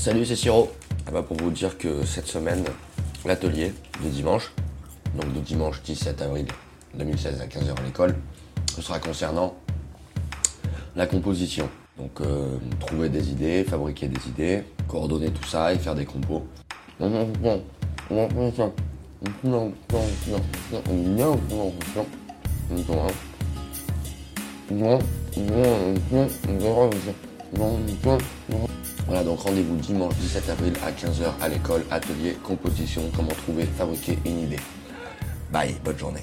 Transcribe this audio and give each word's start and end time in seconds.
Salut, 0.00 0.24
c'est 0.24 0.34
Siro. 0.34 0.72
Ah 1.06 1.10
bah, 1.10 1.22
pour 1.22 1.36
vous 1.36 1.50
dire 1.50 1.76
que 1.76 2.06
cette 2.06 2.26
semaine, 2.26 2.64
l'atelier 3.26 3.74
de 4.02 4.08
dimanche, 4.08 4.50
donc 5.14 5.30
de 5.34 5.40
dimanche 5.40 5.82
17 5.82 6.22
avril 6.22 6.46
2016 6.94 7.38
à 7.42 7.44
15h 7.44 7.78
à 7.78 7.82
l'école, 7.84 8.16
ce 8.74 8.80
sera 8.80 8.98
concernant 8.98 9.56
la 10.96 11.06
composition. 11.06 11.68
Donc 11.98 12.22
euh, 12.22 12.56
trouver 12.78 13.10
des 13.10 13.28
idées, 13.28 13.62
fabriquer 13.62 14.08
des 14.08 14.26
idées, 14.26 14.64
coordonner 14.88 15.30
tout 15.32 15.46
ça 15.46 15.74
et 15.74 15.78
faire 15.78 15.94
des 15.94 16.06
compos. 16.06 16.46
Voilà, 29.06 29.24
donc 29.24 29.40
rendez-vous 29.40 29.76
dimanche 29.76 30.14
17 30.14 30.48
avril 30.50 30.72
à 30.84 30.90
15h 30.92 31.42
à 31.42 31.48
l'école, 31.48 31.84
atelier, 31.90 32.36
composition, 32.44 33.02
comment 33.14 33.28
trouver, 33.28 33.64
fabriquer 33.64 34.18
une 34.24 34.44
idée. 34.44 34.60
Bye, 35.52 35.74
bonne 35.84 35.98
journée. 35.98 36.22